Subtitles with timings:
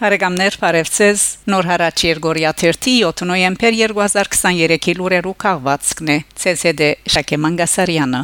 [0.00, 1.22] Բարեկամներ, բարևձեզ։
[1.52, 8.22] Նոր հարաճ Երգորիա 30 7 նոյեմբեր 2023-ի լուրերու քաղվածքն է։ ՑՍԴ Շակե Մանգասարյանը։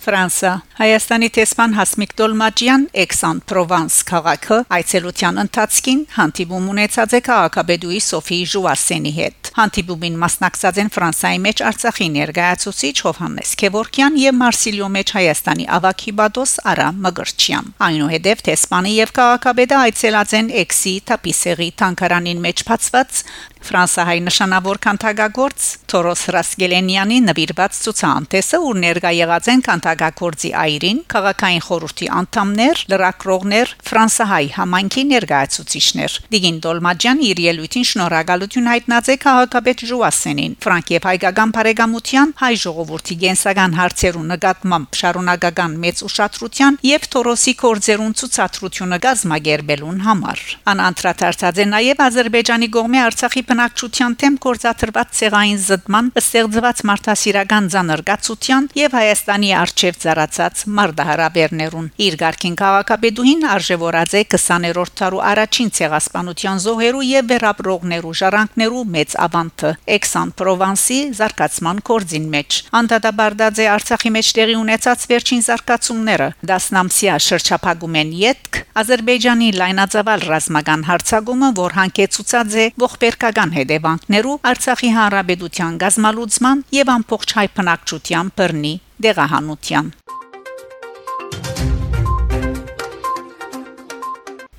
[0.00, 9.12] Ֆրանսա Հայաստանի տեսփան Հասմիկ Դոլմաջյան Էքսան-Պրովանս քաղաքը այցելության ընթացքին հանդիպում ունեցած է քաղաքաբեդուի Սոֆի Ժուասենի
[9.18, 16.12] հետ։ Հանդիպումին մասնակցած են Ֆրանսիայի մեջ Արցախի ներկայացուցիչ Հովհաննես Քևորքյան եւ Մարսիլիո մեջ Հայաստանի ավակի
[16.20, 23.22] բադոս Արա Մգրչյան։ Այնուհետև տեսփանը եւ քաղաքաբեդը այցելած են Էքսի Տապիսերի տանկարանին մեջ բացված
[23.60, 32.06] Ֆրանսահայ նշանավոր քանթագագործ Թորոս Ռասկելենյանի նվիրված ցուցանտեսը ու ներկա եղած են քանթագագործի այրին քաղաքային խորհրդի
[32.20, 40.92] անդամներ, լրակրողներ, ֆրանսահայ համայնքի ներկայացուցիչներ։ Դիգին Դոլմաջյան իր ելույթին շնորհակալություն հայտնած է քաղաքապետ Ժուասենին, Ֆրանկ
[40.94, 48.98] եւ հայկական բարեկամության հայ ժողովրդի գենսական հարցերու նկատմամբ շարունակական մեծ ուշադրության եւ Թորոսի կորձերուն ցուցադրությունը
[49.06, 56.84] գազմագերբելուն համար։ Ան անդրադարձած է նաեւ Ադրբեջանի կողմի Արցախի բնակչության թեմ կորզաթրված ցեղային զդման ստեղծված
[56.90, 65.70] մարդասիրական ցաներգացության եւ Հայաստանի արչեւ ծառացած մարդահրավերներուն իր ղարքին քաղաքապետուհին արժևորած է 20-րդ տարու առաջին
[65.78, 74.12] ցեղասպանության զոհերու եւ վերապրողներու ժառանգներու մեծ ավանտը Էքսան Պրովանսի զարգացման կորձին մեջ անդադաբարդած է Արցախի
[74.20, 82.60] մեջ տեղի ունեցած վերջին զարգացումները դասնամսիա շրջափակում են յետք Ադրբեջանի լայնածավալ ռազմական հարձակումը որ հանգեցուցած
[82.60, 89.86] է ողբերգական հետևանքներու Արցախի հանրապետության գազმալուծման եւ ամբողջ հայ բնակչության բռնի դեղահանության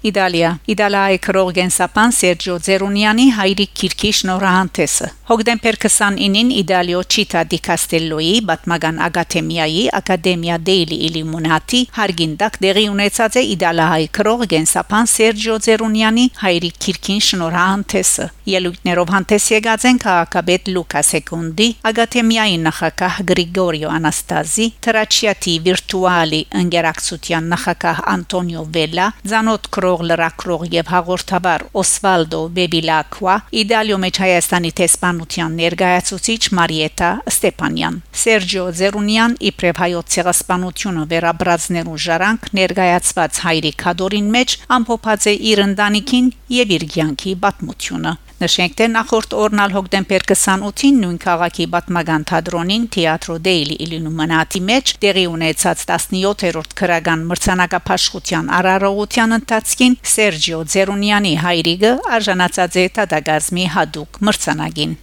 [0.01, 0.51] Իտալիա.
[0.73, 9.83] Իտալիայի քրոգենսապան Սերջո Ձերունյանի հայրիկ քիրքի շնորհանդեսը Հոկտեմբեր 29-ին Իտալիո Չիտա դի Կաստելլոյի Բատմագան Ակադեմիայի
[9.99, 19.13] Ակադեմիա Դեյլի Իլիմունատի հարգինդակ դեղի ունեցած է Իտալիայի քրոգենսապան Սերջո Ձերունյանի հայրիկ քիրքին շնորհանդեսը Ելույթներով
[19.15, 28.65] հանդես եկած են քաղաքապետ Լուկա Սեկունդի Ակադեմիայի նախակահ Գրիգորիո Անաստազի Տրաչիատի վիրտուալի ընկերակցության նախակահ Անտոնիո
[28.75, 37.99] Վելա Զանոթ լրագրող լրագրող եւ հաղորդավար Օսվալդո Բեբիլակվա Իդալիո մեջ Հայաստանի տեսփանության ներկայացուցիչ Մարիետա Ստեփանյան
[38.21, 46.33] Սերջիո Զերունյան իբրև հայոց ցեղասպանությունը վերաբրածներու ժարանք ներկայացված հայրի քադորին մեջ ամփոփած է իր ընտանիքին
[46.61, 53.35] եւ իր ցանկի պատմությունը Նշենք թե նախորդ օրնալ հոկտեմբեր 28-ին նույն քաղաքի Բատմագան թատրոնին Թեատրո
[53.45, 59.37] Դեյլի Իլինումենատի մեջ տեղի ունեցած 17-րդ քրական մրցանակապաշխության արարողության
[59.81, 64.93] ընթացքին Սերջիո Ձերունյանի հայրիկը արժանացած է Տադագազմի հadoop մրցանակին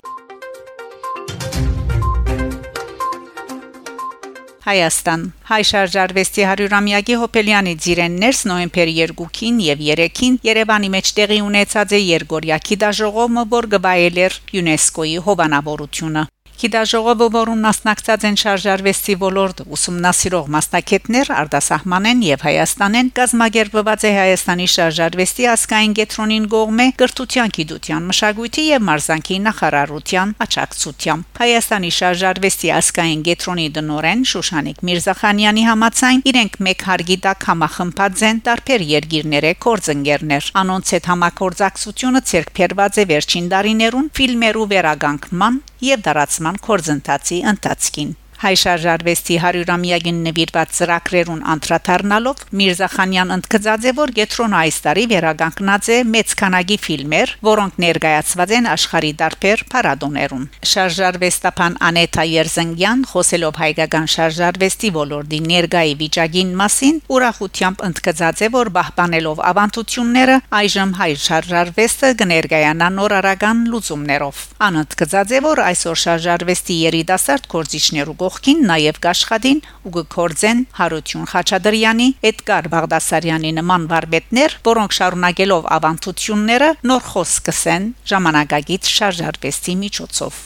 [4.68, 5.22] Հայաստան.
[5.48, 12.58] Հայ շարժարվեստի 100-ամյակի Հոպելյանի ծիրեններս նոեմբեր 2-ին եւ 3-ին Երևանի մեջ տեղի ունեցած է Երգորիա
[12.68, 16.22] Քիդաժողովը, որ գվայել էր ՅՈՒՆԵՍԿՕ-ի հովանավորությունը
[16.58, 25.46] Գիտաժողովը, որուն մասնակցած են շարժարվեստի ոլորտ ուսումնասիրող մասնակիցներ արտասահմանեն եւ Հայաստանեն, կազմակերպված է Հայաստանի շարժարվեստի
[25.52, 34.26] ասկային գետրոնին գողմե գրթության գիտության մշակույթի եւ մարզանկի նախարարության աջակցությամբ։ Հայաստանի շարժարվեստի ասկային գետրոնի դնորեն
[34.34, 42.26] Շուշանիկ Միրզախանյանի համացայն իրենք մեկ հարգի տակ համախմբած են տարբեր երկիրները կորձընկերներ։ Անոնց հետ համակորձակցությունը
[42.32, 50.74] ցերկ փերված է վերջին տարիներուն ֆիլմերու վերագանքման եւ դարացման կորձընթացի ընթացքին Հայ շարժարվեստի 100-ամյակին նվիրված
[50.76, 57.80] ծրագրերուն անդրադառնալով Միրզախանյան ընդգծած է, որ Գետրոնը այս տարի վերագանքնած է մեծ քանակի ֆիլմեր, որոնք
[57.82, 67.02] ներկայացված են աշխարհի դարբեր փառատոներում։ Շարժարվեստապան Անետա Երզենգյան խոսելով հայկական շարժարվեստի ոլորտի ներկայի վիճակին մասին
[67.18, 75.64] ուրախությամբ ընդգծած է, որ բահբանելով ավանդությունները այժմ հայ շարժարվեստը կներկայանա նորարարական լուծումներով։ Անընդգծած է, որ
[75.66, 84.56] այսօր շարժարվեստի երիտասարդ կորցիչներու կողքին նաև կաշխատին ու կկործեն Հարություն Խաչատրյանի, Էդգար Բաղդասարյանի նման վարպետներ,
[84.68, 90.44] որոնք շարունակելով ավանդությունները նոր խոսք կսեն ժամանակագից շարժարվեստի միջոցով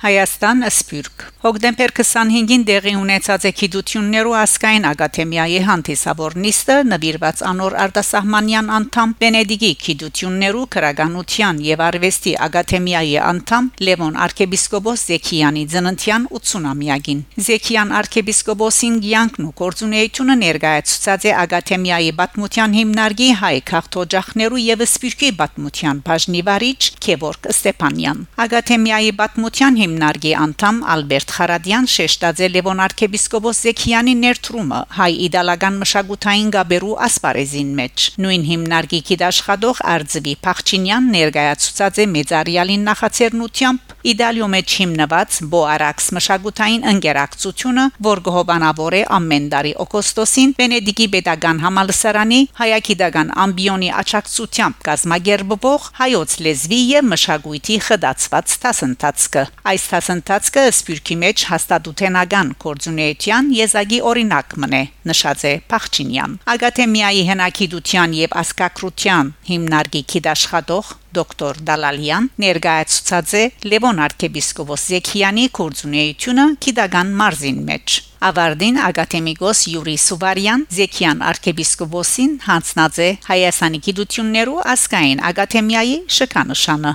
[0.00, 8.66] Հայաստան Սփյուռք Հոկտեմբեր 25-ին դեղի ունեցած է Քիդություններու ասկային ակադեմիայի հանդիսավոր նիստը նվիրված անոր արտասահմանյան
[8.76, 19.00] անդամ Բենեդիկի Քիդություններու քրագանության եւ արվեստի ակադեմիայի անդամ Լևոն arczepiskopos Զեքիյանի ծննդյան 80-ամյակին Զեքիյան arczepiskoposին
[19.08, 26.80] ցանկն ու կորձունեությունը ներկայացուցած է ակադեմիայի պատմության հիմնարկի հայ քաղաքտոջախներու եւ Սփյուռքի պատմության բաժնի վարիչ
[27.08, 35.10] Քևորգ Ստեփանյան ակադեմիայի պատմության հիմնարկի անդամ Ալբերտ Ռոբերտ Խարադյան շեշտաձե Լևոն arczepiskopos Զեքյանի ներդրումը հայ
[35.26, 43.94] իդալական մշակութային գաբերու ասպարեզին մեջ նույն հիմնարկի դաշխատող Արձվի Փախչինյան ներկայացուցած է մեծարյալին նախաձեռնությամբ.
[44.00, 52.40] Իդալիո մեջ հիմնված Boarax մշակութային ընկերակցությունը, որ գոհաբանավոր է ամեն տարի օգոստոսին Վենեդիգի Պետական համալսարանի
[52.60, 62.54] հայագիտական ամբիոնի աչակցությամբ կազմակերպվող հայոց լեզվի եւ մշակույթի խդացված տասընթացքը։ Այս տասընթացքը սպյուրքի մեջ հաստատութենական
[62.64, 72.28] կորձունեության եզակի օրինակ մնե, նշած է Փախչինյան։ Ագաթեմիայի հնակիդության եւ ասկակրության հիմնարկի քիդաշխատող դոկտոր Դալալյան
[72.44, 77.96] ներկայացուցած է Լևոն arczepiskopos Զեքյանի կորձունեությունը քիդական մարզին մեջ
[78.30, 86.94] Ավարդին ակադեմիկոս Յուրի Սուվարյան Զեքյան arczepiskoposին հանձնած է Հայաստանի գիտություններու ասկային ակադեմիայի շքանշանը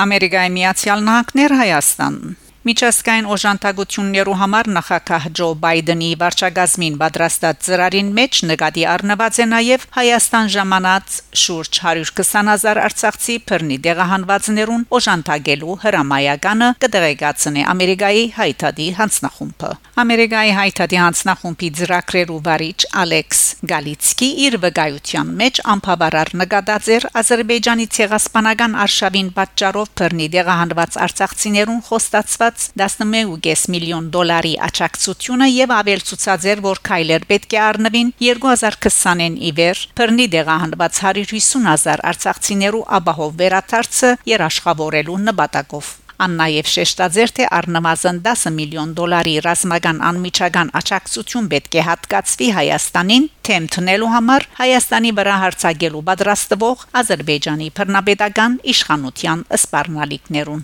[0.00, 2.14] Ամերիկայի Միացյալ Նահանգներ Հայաստան
[2.60, 10.50] Միջազգային օժանդակություններու համար նախագահ Ջո Բայդենի վարչագազմին պատրաստած ծրարին մեջ նկատի առնված է նաև Հայաստան
[10.54, 19.72] ժամանած շուրջ 120.000 արցախցի բռնի դեղահանվածներուն օժանդակելու հրամայականը կդեղեկացնի Ամերիկայի հայտարարի հանձնախումբը։
[20.04, 23.40] Ամերիկայի հայտարարի հանձնախումբի ծրագրերու վարիչ Ալեքս
[23.72, 32.59] Գալիցկի իր վկայության մեջ անփավարար նկատած էր Ադրբեջանի ցեղասպանական արշավին պատճառով բռնի դեղահանված արցախցիներուն խոստացված
[32.60, 39.50] ստացված 11.5 միլիոն դոլարի աջակցությունը եւ ավելցուցած էր որ Քայլեր պետք է առնվին 2020-ին ի
[39.60, 48.50] վեր բռնի դեղահանված 150.000 արցախցիներու ապահով վերաթարցը երաշխավորելու նպատակով Ան նաև շեշտաձեր թե առնվազն 10
[48.56, 56.04] միլիոն դոլարի ռազմական անմիջական աջակցություն պետք է հատկացվի Հայաստանին թեմ տնելու համար Հայաստանի վրա հարցակելու
[56.10, 60.62] պատրաստվող Ադրբեջանի բռնապետական իշխանության սպառնալիքներուն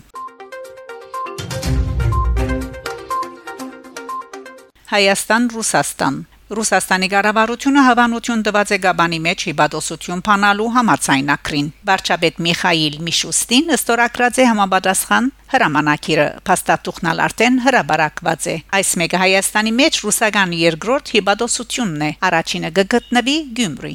[4.87, 6.17] Հայաստան-Ռուսաստան
[6.47, 14.45] Ռուսաստանի ղարավարությունը հավանություն տված է Գաբանի մեջ հիբադոսություն փանալու համացայնակրին։ Վարչապետ Միխայիլ Միշուստին ըստորակրած է
[14.47, 22.71] համապատասխան հրամանակիրը փաստաթուղթնալ արդեն հրաբարակված է։ Այս մեկը Հայաստանի մեջ ռուսական երկրորդ հիբադոսությունն է։ Առաջինը
[22.79, 23.93] կգտնվի Գյումրի։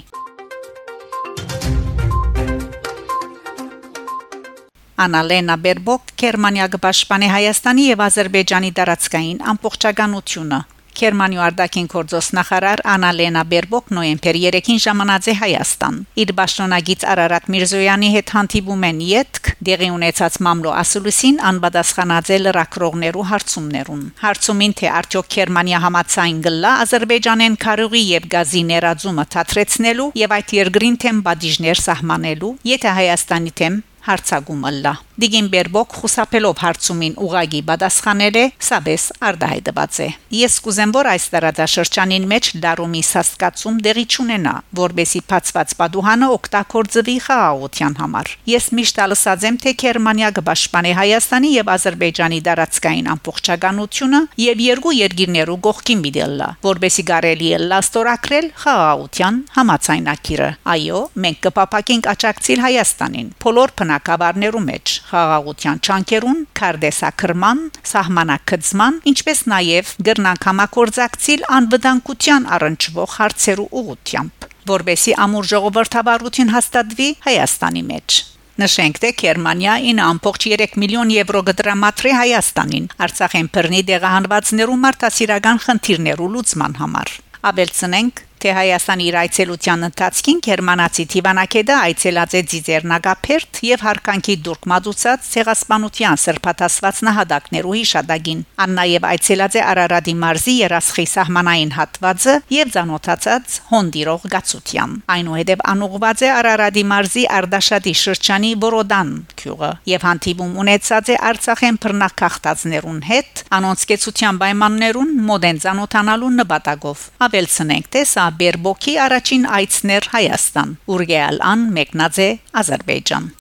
[5.02, 10.60] Անալենա Բերբոկ Գերմանիա կպաշտպանի Հայաստանի եւ Ադրբեջանի տարածքային ամբողջականությունը
[10.98, 18.10] Գերմանիա արդակին կորձոս նախարար Անալենա Բերբոկ նոյեմբեր 3-ին ժամանած է Հայաստան։ Իր ճշտոնագից Արարատ Միրզոյանի
[18.12, 25.30] հետ հանդիպում են յետք դեղի ունեցած մամլո ասուլիսին անբադասխանած է լրակրողներու հարցումներուն։ Հարցումին թե արդյոք
[25.36, 32.52] Գերմանիա համացայն գլա Ադրբեջանեն քարուղի եւ գազի ներածումը թատրեցնելու եւ այդ երկրին թեմ բադիժներ սահմանելու,
[32.72, 40.08] եթե Հայաստանի թեմ հարցագումը լա Դիգինբերբոկ խուսափելով հարցումին ուղագի պատասխանել է սաբես արդահայտված է.
[40.32, 47.98] Ես կուզեմ որ այս տարածաշրջանին մեջ դարումի սաստկացում դեղի չունենա որբեսի փածված պատուհանը օգտագործվի խաղաղության
[48.00, 48.32] համար.
[48.52, 55.58] Ես միշտ ալսած եմ թե Գերմանիա կպաշտպանի Հայաստանի եւ Ադրբեջանի տարածքային ամբողջականությունը եւ երկու երկիրներու
[55.68, 64.64] գողքին միդելլա որբեսի կարելի է լաստորակրել խաղաղության համացայնակիրը այո մենք կփապակենք աջակցել Հայաստանին բոլոր բնակավարներու
[64.72, 75.48] մեջ խաղաղության ճանկերուն, քարտեսակրման, սահմանակցման, ինչպես նաև գրնանք համակորձակցիլ անվտանգության առնչվող հարցերու ուղությամբ, որբեսի ամուր
[75.52, 78.22] ժողովրդավարություն հաստատվի Հայաստանի մեջ։
[78.62, 87.14] Նշենք, թե Գերմանիա 9.3 միլիոն եվրո կդրամատրի Հայաստանին Արցախեն բռնի դեղահանվածներու մարդասիրական խնդիրներու լուծման համար։
[87.52, 95.28] Ավելցնենք, թե Հայաստանի իր այցելության ընթացքին Գերմանացի Տիվանակեդը այցելած է Ձիզերնագապերտ եւ հարկանքի դուրք մածուցած
[95.32, 103.56] ցեղասպանության սրբաթասված նահատակներու հիշադակին։ Ան նաեւ այցելած է Արարատի մարզի երասխի սահմանային հատվածը եւ ցանոթացած
[103.70, 111.16] հոնդիրող գացության։ Այնուհետև անուղված է Արարատի մարզի Արդաշատի շրջանի Բորոդան քյուղը եւ հանդիպում ունեցած է
[111.30, 120.10] Արցախեն բռնակախտածներուն հետ անոնց կեցության պայմաններուն մոդեն ցանոթանալու նպատակով։ Ավելցնենք, թե սա Բերբոքի առաջին այցներ
[120.16, 122.28] Հայաստան, Ուրգեալ ան մեկնած է
[122.62, 123.32] Ադրբեջան։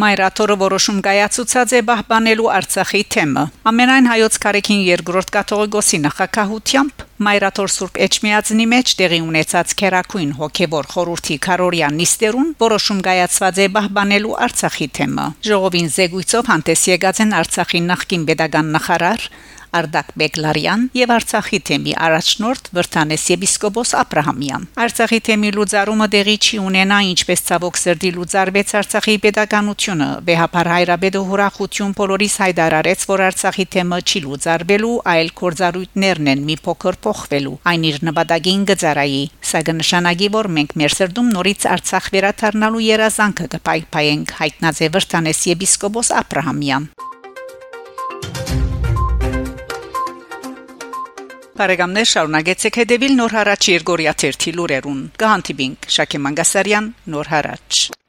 [0.00, 7.98] Մայրաթորը որոշում կայացուցած է բահբանելու Արցախի թեմը։ Ամենայն հայոց կարեկին երկրորդ կաթողիկոսի նախակահությամբ Մայրաթոր Սուրբ
[8.06, 15.26] Էջմիածնի մեջ տեղի ունեցած քերակույն հոգևոր խորհրդի Կարորյան նիստերուն որոշում կայացված է բահբանելու Արցախի թեմը։
[15.50, 19.28] Ժողովին զեկույցով հանդես եկած են Արցախի նախկին pedagogan նախարար
[19.75, 26.35] Արդակ Բեգլարյան եւ Արցախի թեմի առաջնորդ Վրթանես եպիսկոպոս Աբ รา համյան Արցախի թեմի լուծարումը դեղի
[26.45, 33.65] չի ունենա ինչպես ցավոք սրդի լուծարվեց Արցախի pedagogiությունը վեհապար հայրաբեդը հուրախություն բոլորիս հայտարարեց որ Արցախի
[33.75, 40.29] թեմը չի լուծարվելու այլ կորզարույթներն են մի փոքր փոխվելու այն իր նպատակին գծարայի սա կնշանակի
[40.39, 46.47] որ մենք մեր սրդում նորից Արցախ վերադառնալու երազանքը կպայփայենք հայտնած է Վրթանես եպիսկոպոս Աբ รา
[46.51, 46.89] համյան
[51.60, 57.99] Բարեկամներ շարունակեցեք հետևել Նոր հարաճ Երգորիա 1-ի լուրերուն։ Կհանդիպինք Շակե Մանգասարյան Նոր հարաճ